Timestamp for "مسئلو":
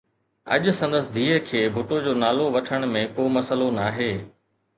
3.35-3.67